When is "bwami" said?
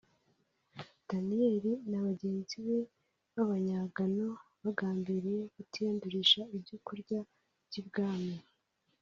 7.87-8.37